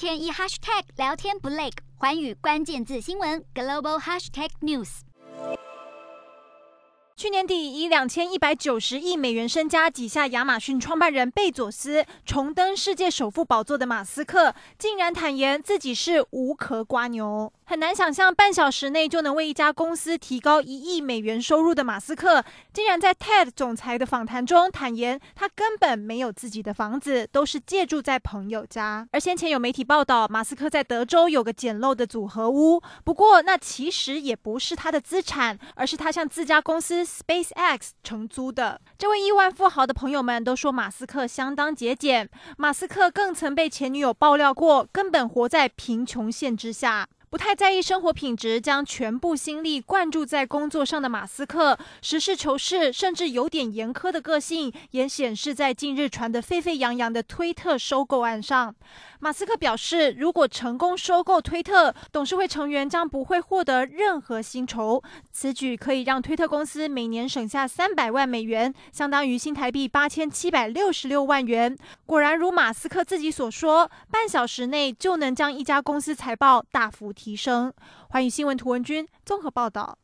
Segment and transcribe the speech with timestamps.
[0.00, 1.68] 天一 hashtag 聊天不累，
[1.98, 5.00] 环宇关键字新闻 global hashtag news。
[7.18, 17.52] 去年底，以两千一百九十亿美元身家挤下亚马逊创办人贝佐斯，重登世界首富宝座的马斯克，竟然坦言自己是无壳瓜牛。
[17.70, 29.06] 很难想象，半小时内就能为一家公司提高一亿美元收入的马斯克，竟然在 TED 总裁的访谈中坦言，他根本没有自己的房子，都是借住在朋友家。
[29.12, 38.80] 而先前有媒体报道，马斯克在德州有个简陋的组合屋，不过那其实也不是他的资产，而是他向自家公司 SpaceX 承租的。
[38.98, 42.28] 这位亿万富豪的朋友们都说，马斯克相当节俭。
[42.56, 47.06] 马斯克更曾被前女友爆料过，根本活在贫穷线之下。
[47.30, 58.74] 不太在意生活品质，将全部心力灌注在工作上的马斯克，实事求是，甚至有点严苛的个性，也显示在近日传得沸沸扬扬的推特收购案上。
[59.20, 65.00] 马斯克表示，如果成功收购推特，董事会成员将不会获得任何薪酬。
[65.30, 71.76] 此举可以让推特公司每年省下三百万美元，相当于新台币八千七百六十六万元。
[72.06, 77.70] 果然如马斯克自己所说，半小时内就能将一家公司财报大幅提升。
[78.08, 79.98] 欢迎新闻图文君综合报道。